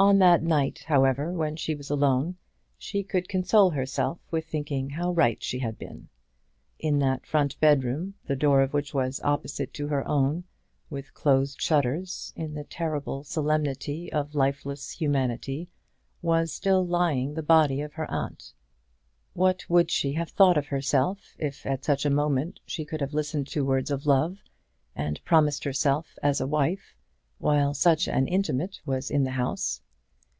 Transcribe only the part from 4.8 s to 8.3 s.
how right she had been. In that front bedroom,